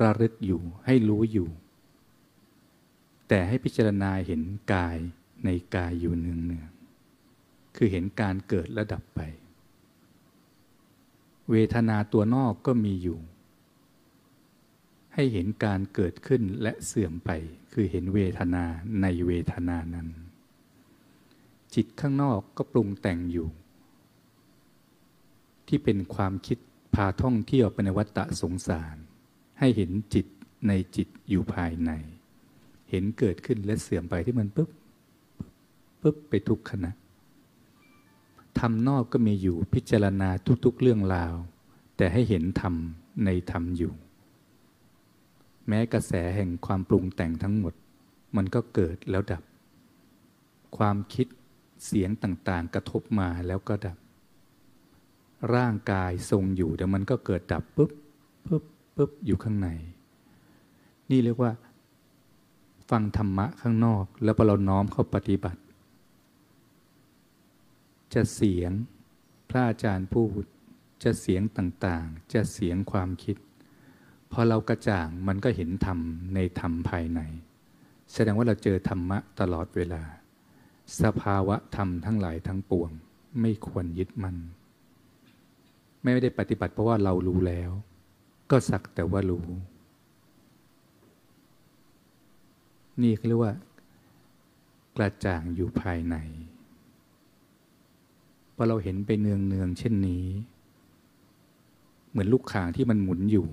[0.01, 1.47] ระลึกอยู่ให้รู้อยู่
[3.35, 4.41] แต่ให้พิจารณาเห็น
[4.73, 4.97] กาย
[5.45, 6.69] ในกายอยู่เนืองเนือง
[7.75, 9.19] คือเห็นการเกิดและดับไป
[11.51, 13.19] เวทนาตัวนอกก็มีอยู่
[15.13, 17.29] ให้เห็นการเกิดขึ้นและเสื่อมไป
[17.73, 18.65] คือเห็นเวทนา
[19.01, 20.07] ในเวทนานั้น
[21.75, 23.47] จิตข้างนอกก็ปรุงแต่งอยู่
[25.67, 26.57] ที่เป็นความคิด
[26.93, 28.95] พาท่องเที่ยวไปในวัฏฏะสงสาร
[29.59, 30.25] ให้เห็นจิต
[30.67, 31.91] ในจิตอยู่ภายใน
[32.95, 34.69] เห็นเกิดขึ้นและเสื่อมไปที่มันปุ๊บ
[36.01, 36.91] ปุ๊บไปทุกขณะ
[38.59, 40.29] ธรรมนอกก็มีอยู่พิจารณา
[40.65, 41.33] ทุก ๆ เรื่องราว
[41.97, 42.73] แต่ให้เห็นธรรม
[43.25, 43.93] ในธรรมอยู่
[45.67, 47.73] แม้กระแสแห่งความปรุงแต่งทั้งหมด
[48.35, 49.43] มันก็เกิดแล้วดับ
[50.77, 51.27] ความคิด
[51.85, 53.97] เสียงต่างๆ กระทบมาแล้วก็ดับ
[55.55, 57.91] ร่างกายทรงอยู่เดี๋ยวมันก็เกิดดับปุ๊บ
[58.45, 58.63] ปุ๊บ
[58.95, 59.69] ปุ๊บอยู่ข้างใน
[61.09, 61.51] นี่เรียกว่า
[62.89, 65.61] ฟังธรรมะข้างนอก แล้วพอเราน้อมเข้าปฏิบัติ
[68.13, 68.71] จะเสียง
[69.49, 70.43] พระอาจารย์พูด
[71.03, 73.37] จะเสียงต่างๆ จะเสียงความคิด
[74.31, 75.99] พอเรากระจ่างมันก็เห็นธรรม
[76.35, 77.19] ในธรรมภายใน
[78.13, 80.03] แสดงว่าเราเจอธรรมะตลอดเวลา
[81.01, 82.91] สภาวะธรรมทั้งหลายทั้งปวง
[83.41, 84.37] ไม่ควรยึดมัน่น
[86.01, 87.71] ไม่ได้ปฏิบัติเพราะว่าเรารู้แล้ว
[88.51, 89.45] ก็สักแต่ว่ารู้
[93.01, 93.53] นี่เขาเรียกว่า
[94.97, 96.15] กระจ่างอยู่ภายใน
[98.55, 100.25] พอเราเห็นไปเนืองเนืองเช่นนี้
[102.09, 103.47] เหมือนลูกข่างที่มันหมุนอยู่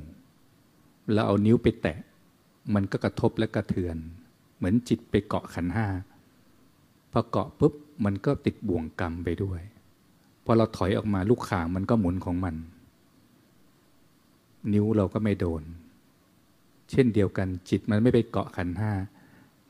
[1.12, 1.98] เราเอานิ้วไปแตะ
[2.74, 3.96] มันก็กระทบและกระเทือน
[4.56, 5.86] เหมือนจิตไปเกาะขันห้า
[7.12, 7.74] พอเกาะปุ๊บ
[8.04, 9.60] มันก็ติดบ่วงกรรมไปด้วย
[10.44, 12.54] พอเราถอยออกมาลูกขางมันก็หมุนของมัน
[14.72, 15.62] นิ้วเราก็ไม่โดน
[16.90, 18.92] เช่นเดียวกันจิตมันไม่ไปเกาะขันห้า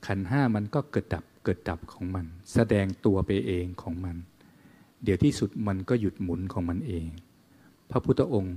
[0.07, 4.17] ขันห้ามันก็เกิดดับเกิดดับของมัน แสดงตัวไปเองของมัน
[5.03, 7.07] เดี๋ยวที่สุดมันก็หยุดหมุนของมันเอง
[7.91, 8.57] พระพุทธองค์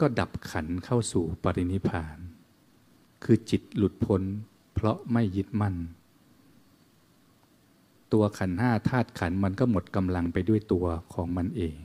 [0.00, 2.18] ก็ดับขันเข้าสู่ปรินิพาน
[3.24, 4.22] คือจิตหลุดพ้น
[4.74, 5.76] เพราะไม่ยึดมั่น
[8.12, 11.76] ตัวขันห้าธาตุขันมันก็หมดกำลังไปด้วยตัวของมันเอง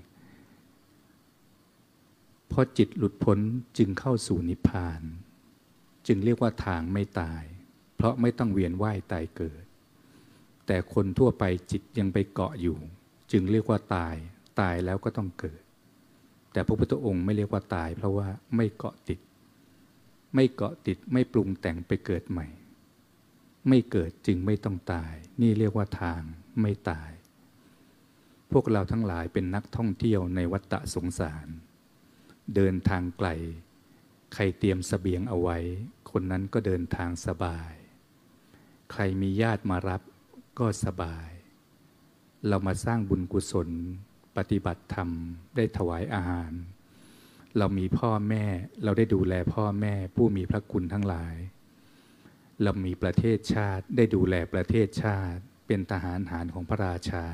[2.51, 3.39] พอจิตหลุดพ้น
[3.77, 5.01] จึงเข้าสู่นิพพาน
[6.07, 7.43] จึงเรียกว่าทางไม่ตาย
[7.99, 9.63] เพราะไม่ต้องเวียนว่ายตายเกิด
[10.67, 12.77] แต่คนทั่วไปจิตยังไปเกาะอยู่
[13.31, 14.15] จึงเรียกว่าตาย
[14.59, 15.61] ตายแล้วก็ต้องเกิด
[16.51, 19.19] แต่พระพุทธองค์ไม่เรียกว่าตาย เพราะว่าไม่เกาะติด
[20.35, 22.47] ไม่เกาะติดไม่ปรุงแต่งไปเกิดใหม่
[23.67, 26.21] ไม่เกิดจึงไม่ต้องตาย นี่เรียกว่าทาง
[26.61, 27.11] ไม่ตาย
[28.51, 31.47] พวกเราทั้งหลายเป็นนักท่องเที่ยวในวัฏฏะสงสาร
[32.55, 33.27] เดินทางไกล
[34.33, 35.57] ใครเตรียมสเสบียงเอาไว้
[36.11, 37.73] คนนั้นก็เดินทางสบาย
[38.91, 40.01] ใครมีญาติมารับ
[40.59, 41.29] ก็สบาย
[42.47, 43.69] เรามาสร้างบุญกุศล
[44.37, 45.09] ปฏิบัติธรรม
[45.55, 46.51] ได้ถวายอาหาร
[47.57, 48.45] เรามีพ่อแม่
[48.83, 51.35] เราได้ดูแลพ่อแม่ผู้มีพระคุณทั้งหลาย
[52.63, 57.25] เรามีประเทศชาติ ได้ดูแลประเทศชาติ เป็นทหารหารของพระราชา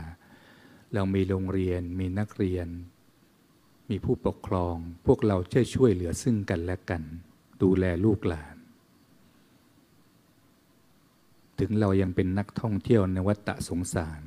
[0.94, 2.68] เรามีโรงเรียน มีนักเรียน
[3.90, 4.76] มีผู้ปกครอง
[5.08, 7.04] พวกเราช่วยช่วยเหลือซึ่งกันและกัน
[7.64, 8.55] ดูแลลูกหลาน
[11.60, 14.22] ถึงเรายังเป็นนักท่องเที่ยวในวัฏสงสาร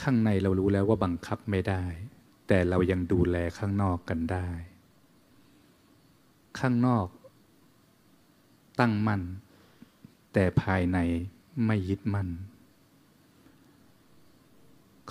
[0.00, 1.84] ข้างในเรารู้แล้วว่าบังคับไม่ได้
[2.48, 4.48] แต่เรายังดูแลข้างนอกกันได้
[6.58, 7.06] ข้างนอก
[8.80, 9.22] ตั้งมั่น
[10.32, 10.98] แต่ภายใน
[11.66, 12.28] ไม่ยึดมั่น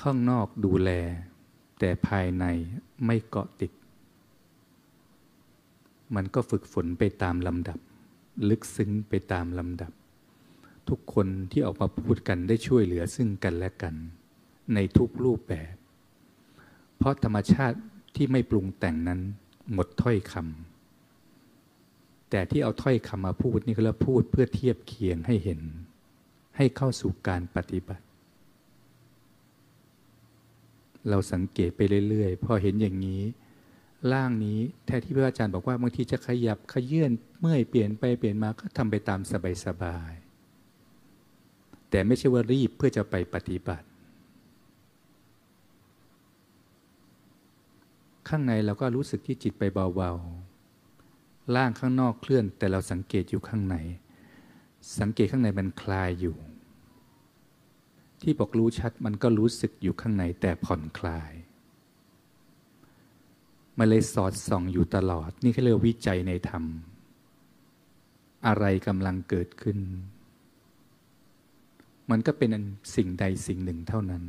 [0.02, 0.90] ข้างนอกดูแล
[1.80, 2.46] แต่ภายใน
[3.06, 3.72] ไม่เกาะติด
[6.16, 7.80] มันก็ฝึกฝนไปตามลำดับ
[8.50, 9.92] ลึกซึ้งไปตามลำดับ
[10.90, 13.96] ทุกคนที่ออกมาพูดกันได้ช่วยเหลือซึ่งกันและกัน
[14.74, 15.76] ในทุกรูปแบบ
[16.98, 17.78] เพราะธรรมชาติ
[18.16, 19.20] ที่ไม่ปรุงแต่งนั้น
[19.74, 25.62] หมดถ้อยคำแต่ที่เอาถ้อยคำมาพูดนี่ก็แล้วพูดเพื่อเทียบเคียงให้เห็น
[26.58, 28.06] ให้เข้าสู่การปฏิบัติ
[31.10, 33.22] เราสังเกตไปเรื่อยๆ พอเห็นอย่างนี้
[34.12, 39.20] ร่างนี้แท้ที่พระอาจารย์บอกว่าบางทีจะขยับขยื่นเมื่อยเปลี่ยนไปเปลี่ยนมาก็ทำไปตาม
[39.66, 40.29] สบายๆ
[41.90, 43.86] แต่ไม่ใช่ว่ารีบเพื่อจะไปปฏิบัติ
[48.28, 53.76] ข้างในเราก็รู้สึกที่จิตไปเบาๆร่างข้างนอกเคลื่อน แต่เราสังเกตอยู่ข้างใน
[55.00, 56.36] สังเกตข้างในมันคลายอยู่
[58.22, 61.32] ที่บอกรู้ชัดมันก็รู้สึกอยู่ข้างในแต่ผ่อนคลาย
[63.78, 66.64] มันเลยสอดส่องอยู่ตลอด นี่เขาเรียกวิจัยในธรรม
[68.48, 69.78] อะไรกำลังเกิดขึ้น
[72.10, 72.50] มันก็เป็น
[72.96, 74.24] สิ่งใดสิ่งหนึ่งเท่านั้น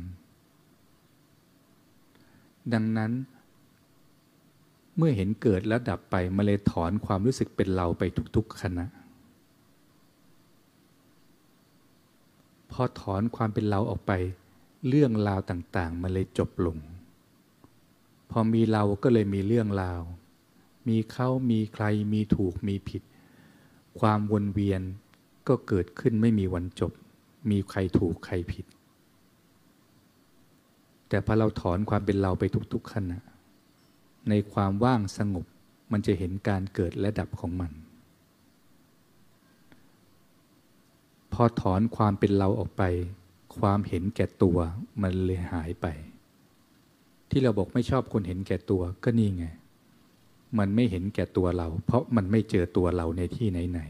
[2.73, 3.11] ดังนั้น
[4.97, 8.03] เมื่อเห็นเกิดแล้วดับไปมาเลยถอนความรู้สึกเป็นเราไป
[8.35, 8.85] ทุกๆขณะ
[12.71, 14.11] พอถอนความเป็นเราออกไป
[14.87, 16.77] เรื่องราวต่างๆ มันเลยจบลง
[18.31, 20.01] พอมีเราก็เลยมีเรื่องราว
[20.87, 23.03] มีเขามีใครมีถูกมีผิด
[23.99, 24.81] ความวนเวียน
[25.47, 26.91] ก็เกิดขึ้นไม่มีวันจบ
[27.49, 28.65] มีใครถูกใครผิด
[31.09, 33.19] แต่พอเราถอนความเป็นเราไปทุก ๆขณะ
[34.29, 35.45] ในความว่างสงบ
[35.91, 37.71] มันจะเห็นการเกิดและดับของมัน
[41.33, 42.83] พอถอนความเป็นเราออกไป
[43.57, 44.57] ความเห็นแก่ตัว
[45.01, 45.87] มันเลยหายไป
[47.29, 49.45] ที่เราบอกไม่ชอบคนเห็นแก่ตัวก็นี่ไง
[50.59, 53.81] มันไม่เห็นแก่ตัวเรา เพราะมันไม่เจอตัวเราในที่ไหน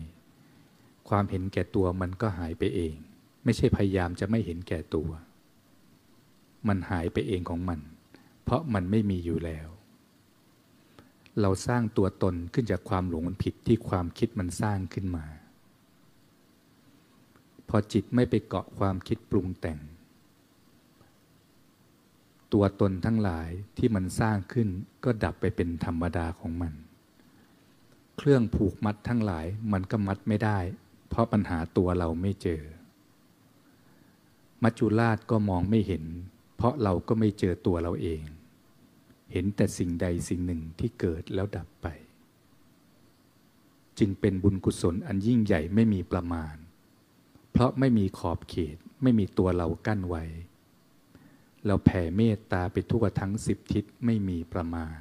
[0.49, 2.95] ๆความเห็นแก่ตัวมันก็หายไปเอง
[3.43, 5.09] ไม่ใช่พยายามจะไม่เห็นแก่ตัว
[6.67, 7.79] มันหายไปเองของมัน
[8.43, 9.67] เพราะมันไม่มีอยู่แล้ว
[11.41, 15.25] เราสร้างตัวตนขึ้นจากความหลงมันผิดที่ความคิดมันสร้างขึ้นมา
[17.69, 19.79] พอจิตไม่ไปเกาะความคิดปรุงแต่ง
[22.53, 24.69] ตัวตนทั้งหลายที่มันสร้างขึ้น
[25.03, 26.73] ก็ดับไปเป็นธรรมดาของมัน
[28.17, 30.59] เครื่องผูกมัดทั้งหลายมันก็มัดไม่ได้
[31.09, 32.61] เพราะปัญหาตัวเราไม่เจอ
[34.63, 36.03] มัจจุราชก็มองไม่เห็น
[36.55, 38.21] เพราะเราก็ไม่เจอตัวเราเอง
[39.31, 41.87] เห็นแต่สิ่งใดสิ่งหนึ่งที่เกิดแล้วดับไป
[43.99, 46.55] จึงเป็นบุญกุศลอันยิ่งใหญ่ไม่มีประมาณ
[47.51, 50.23] เพราะไม่มีขอบเขตไม่มีตัวเรากั้นไว้
[51.65, 54.99] เราแผ่เมตตาไปทั่วทั้งสิบทิศไม่มีประมาณ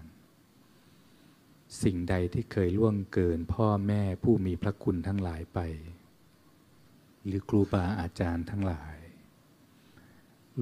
[1.82, 5.58] สิ่งใดที่เคยล่วงเกินพ่อแม่ผู้มีพระคุณทั้งหลายไป
[7.24, 8.99] หรือครูบาอาจารย์ทั้งหลาย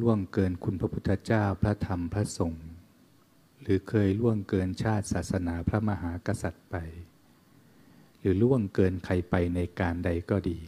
[0.01, 2.69] ล่วงเกินคุณพระพุทธเจ้าพระธรรมพระสงฆ์
[3.63, 6.77] หรือเคยล่วงเกินชาติศาสนาพระมหากษัตริย์ไป
[8.21, 10.59] หรือล่วงเกินใครไปในการใดก็ดี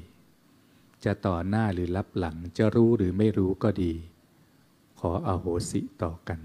[1.04, 3.92] จะต่อหน้าหรือรับหลังจะรู้หรือไม่รู้ก็ดี
[5.00, 6.40] ขออโหสิต่อกัน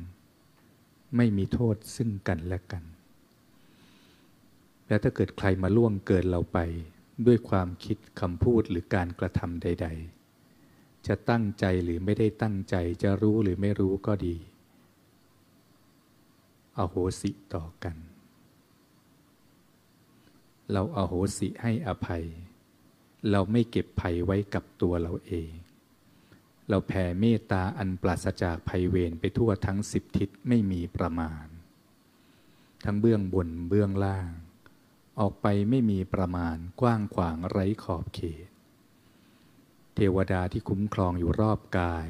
[1.16, 2.84] ไม่มีโทษซึ่งกันและกัน
[4.88, 6.60] แล้วถ้าเกิดใครมาล่วงเกินเราไป
[7.26, 10.15] ด้วยความคิดคำพูดหรือการกระทำใด ๆ
[11.08, 14.36] จะตั้งใจหรือไม่ได้ตั้งใจ จะรู้หรือไม่รู้ก็ดี
[16.78, 17.96] อโหสิต่อกัน
[20.72, 22.26] เราอาโหสิให้อภัย
[23.32, 25.52] เราไม่เก็บภัยไว้กับตัวเราเอง
[26.70, 31.46] เราแผ่เมตตาอันปราศจากภัยเวรไปทั่วทั้งสิบทิศไม่มีประมาณ
[32.86, 34.30] ทั้งเบื้องบนเบื้องล่าง
[35.20, 38.48] ออกไปไม่มีประมาณกว้างขวางไร้ขอบเขต
[39.96, 42.10] เทวดาที่คุ้มครองอยู่รอบกาย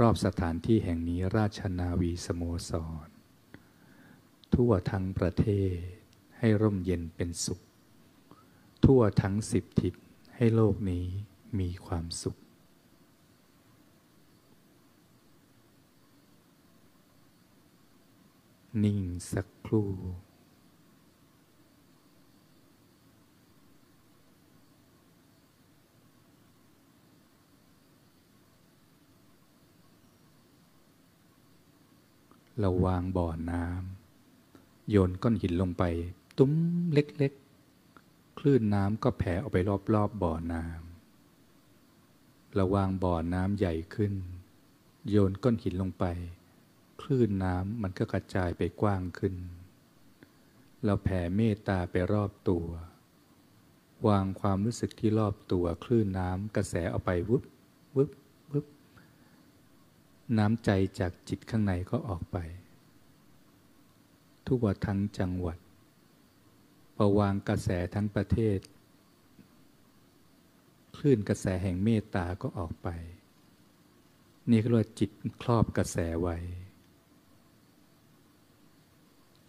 [0.00, 2.70] รอบสถานที่แห่งนี้ราชนาวีสโมส
[3.06, 3.08] ร
[4.54, 5.76] ทั่วทั้งประเทศ
[6.38, 7.60] ให้ร่มเย็นเป็นสุข
[8.84, 9.94] ทั่วทั้งสิบทิศ
[10.36, 11.06] ให้โลกนี้
[11.58, 12.36] มีความสุข
[18.84, 19.00] นิ่ง
[19.32, 19.90] สักครู่
[32.60, 35.84] เราวางบ่อน้ำโยนก้อนหินลงไป
[36.38, 36.52] ตุ้ม
[36.92, 44.14] เล็กๆ คลื่นน้ำก็แผ่ออกไปรอบๆบบ่อน้ำเราวางบ่อน้ำใหญ่ขึ้น
[45.10, 46.04] โยนก้อนหินลงไป
[47.02, 49.34] คลื่นน้ำมันก็กระจายไปกว้างขึ้น
[50.84, 52.66] เราแผ่เมตตาไปรอบตัว
[54.08, 57.42] วางความรู้สึกที่รอบตัวคลื่นน้ำกระแสออกไปวุบ
[57.96, 58.10] วุบ
[60.38, 62.36] น้ำใจจากจิตข้างในก็ออกไป
[64.46, 65.58] ทุกวัทั้งจังหวัด
[66.96, 68.58] ประวางกระแสทั้งประเทศ
[70.96, 72.88] คลื่นกระแสแห่งเมตตาก็ออกไป
[74.50, 75.10] นี่ก็เรียกว่าจิต
[75.42, 76.36] ครอบกระแสไว้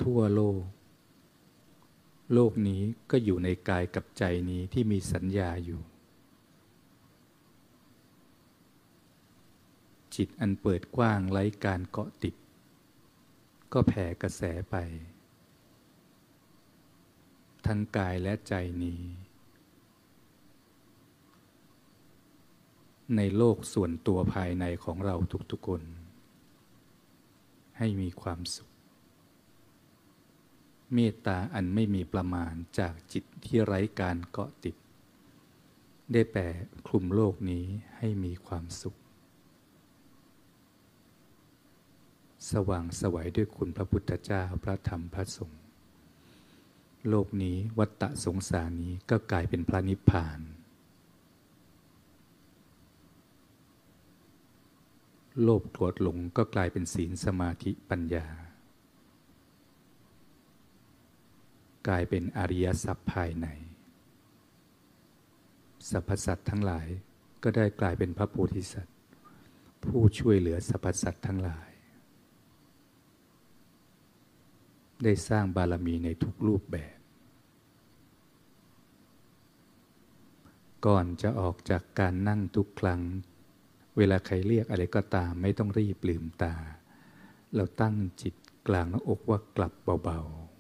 [0.04, 0.62] ทั่วโลก
[2.34, 5.82] โลกนี้ก็อยู่ในกายกับใจนี้ที่มีสัญญาอยู่
[10.16, 12.36] จิตอันเปิดกว้างไร้การเกาะติด
[13.74, 14.76] ก็แผ่กระแสไป
[17.66, 19.02] ทั้งกายและใจนี้
[23.16, 25.16] ในโลกส่วนตัวภายในของเรา
[25.52, 25.84] ทุกๆคน
[27.78, 28.70] ให้มีความสุข
[30.94, 34.76] เมตตาอันไม่มีประมาณจากจิตที่ไร้การเกาะติด
[36.12, 36.48] ได้แป่
[36.88, 37.66] คลุมโลกนี้
[37.98, 38.96] ให้มีความสุข
[42.52, 45.62] สว่างสวัยด้วยคุณพระพุทธเจ้าพระธรรมพระสงฆ์
[47.10, 50.40] โลกนี้วัฏฏะสงสารนี้ก็กลายเป็นพระนิพพาน
[55.42, 58.28] โลภโกรธหลงก็กลายเป็นศีลสมาธิปัญญา
[61.88, 63.48] กลายเป็นอริยสัพภายใน
[65.90, 66.88] สรรพสัตว์ทั้งหลาย
[67.44, 68.96] ก็ได้กลายเป็นพระโพธิสัตว์
[69.86, 71.70] ผู้ช่วยเหลือสรรพสัตว์ทั้งหลาย
[75.04, 76.98] ได้สร้างบารมีในทุกรูปแบบ
[80.86, 83.02] ก่อนจะออกจากการนั่งทุกครั้ง
[83.98, 86.56] เวลาใครเรียกอะไรก็ตามไม่ต้องรีบลืมตา
[87.56, 88.36] เราตั้งจิต
[88.68, 90.56] กลางหน้าอกว่ากลับเบาๆ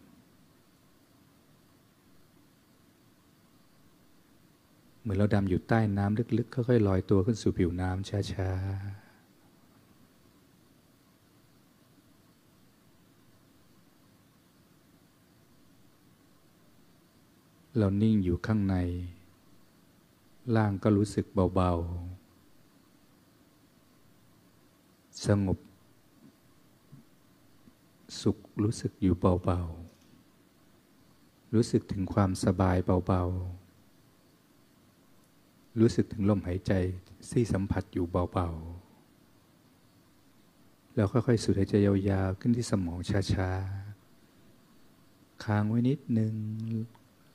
[5.01, 9.04] เหมือนเราดำอยู่ใต้น้ำลึกๆ ค่อยๆลอยตัวขึ้นสู่ผิวน้ำช้าๆ
[17.77, 18.75] เรานิ่งอยู่ข้างใน
[20.55, 21.71] ร่างก็รู้สึกเบา
[23.91, 25.57] ๆ สงบ
[28.21, 29.59] สุขรู้สึกอยู่เบา
[30.77, 33.23] ๆ รู้สึกถึงความสบายเบา
[34.11, 36.73] ๆ รู้สึกถึงลมหายใจ
[37.31, 38.49] ที่สัมผัสอยู่เบา
[40.11, 42.99] ๆ แล้วค่อย ๆ สูดหายใจยาว ๆ ขึ้นที่สมอง
[43.33, 43.51] ช้า
[44.27, 46.33] ๆ ค้างไว้นิดนึง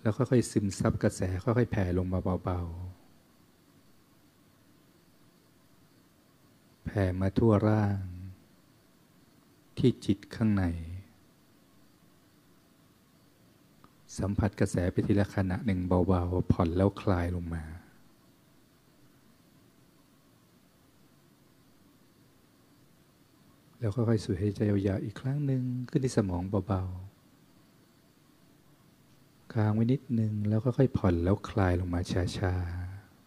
[0.00, 3.00] แล้วค่อยๆซึมซับกระแสค่อยๆแผ่ลงมาเบาๆ
[6.84, 7.98] แผ่มาทั่วร่าง
[9.78, 10.64] ที่จิตข้างใน
[14.18, 17.64] สัมผัสกระแสไปทีละขณะหนึ่งเบาๆ ผ่อนแล้วคลายลงมา
[23.78, 27.10] แล้วค่อยๆสูดหายใจยาวๆอีกครั้งหนึ่งขึ้นที่สมองเบาๆ
[29.52, 32.00] ค้างไว้นิดนึงแล้วก็ค่อยผ่อนแล้วคลายลงมา
[32.38, 32.54] ช้า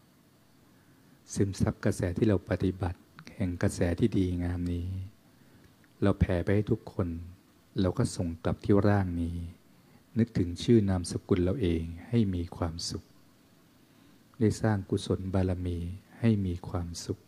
[0.10, 3.00] ๆซึมซับกระแสที่เราปฏิบัติ
[3.36, 4.88] แห่งกระแสที่ดีงามนี้
[6.02, 7.08] เราแผ่ไปให้ทุกคน
[7.80, 9.38] เราก็ส่งกลับที่ร่างนี้
[10.18, 13.04] นึกถึงชื่อนามสกุลเราเองให้มีความสุข
[14.40, 15.78] ได้สร้างกุศลบารมี
[16.20, 17.20] ให้มีความสุข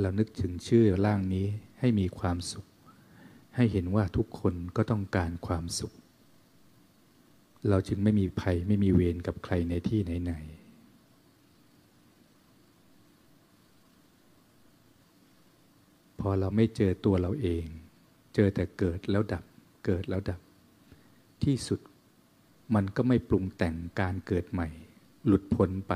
[0.00, 1.46] เรานึกถึงชื่อร่างนี้
[1.78, 2.66] ให้มีความสุข
[3.56, 5.92] ให้เห็นว่าทุกคนก็ต้องการความสุข
[7.68, 10.62] เราจึงไม่มีภัยไม่มีเวรกับใครในที่ไหนๆ
[16.20, 17.64] พอเราไม่เจอตัวเราเอง
[18.34, 19.44] เจอแต่เกิดแล้วดับ
[19.84, 20.40] เกิดแล้วดับ
[21.44, 21.80] ที่สุด
[22.74, 24.68] มันก็ไม่ปรุงแต่งการเกิดใหม่
[25.26, 25.94] หลุดพ้นไป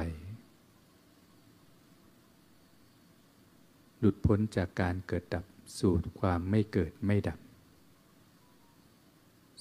[3.99, 5.45] หลุดพ้นจากการเกิดดับ
[5.79, 7.39] สู่ความไม่เกิดไม่ดับ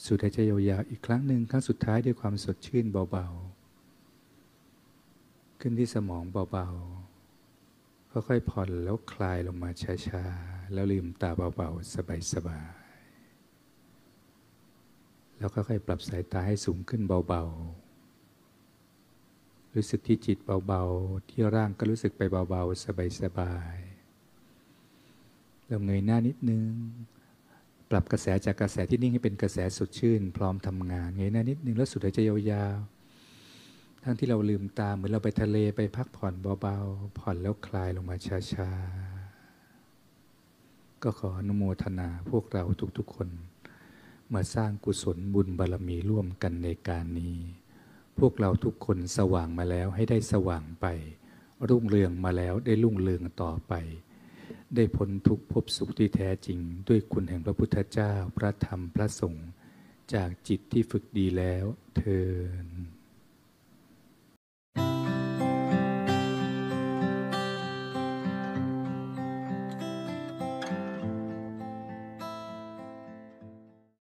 [0.04, 9.70] สูดหายใจยาวๆอีกครั้งหนึ่งครั้งสุดท้ายด้วยความสดชื่นเบาๆ ขึ้นที่สมองเบาๆ ค่อยๆผ่อนแล้วคลายลงมา
[10.08, 11.96] ช้าๆ แล้วลืมตาเบาๆ
[12.34, 12.86] สบายๆ
[15.38, 20.38] แล้วค่อยๆ ปรับสายตาให้สูงขึ้นเบาๆ รู้สึกที่จิต
[20.68, 22.84] เบาๆ ที่ร่างก็รู้สึกไปเบาๆ
[23.22, 26.66] สบายๆเราเงยหน้านิดนึง
[27.90, 32.20] ปรับกระแสจากกระแสที่นิ่งให้เป็นกระแสสดชื่น พร้อมทำงานเงยหน้านิดนึงแล้วสุดหายใจ
[32.52, 38.16] ยาวๆ ทั้งที่เราลืมตาเหมือนเราไปทะเลไปพักผ่อนเบาๆ ผ่อนแล้วคลายลงมา
[38.54, 42.64] ช้าๆ ก็ขออนุโมทนาพวกเรา
[42.98, 43.30] ทุกๆคน
[44.34, 47.36] มาสร้างกุศลบุญบารรมีร่วมกันในการนี้
[48.20, 50.86] พวกเราทุกคนสว่างมาแล้วให้ได้สว่างไป
[51.70, 53.74] รุ่งเรืองมาแล้วได้รุ่งเรืองต่อไป
[54.76, 59.48] ได้พ้นทุกภพสุขที่แท้จริง ด้วยคุณแห่งพระพุทธเจ้า พระธรรมพระสงฆ์
[60.14, 61.66] จากจิตที่ฝึกดีแล้ว
[61.96, 62.22] เทิ
[62.66, 62.68] น